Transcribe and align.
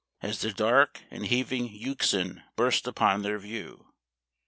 as 0.23 0.41
the 0.41 0.51
dark 0.51 1.03
and 1.11 1.27
heaving 1.27 1.67
Euxine 1.69 2.41
burst 2.55 2.87
upon 2.87 3.21
their 3.21 3.37
view. 3.37 3.91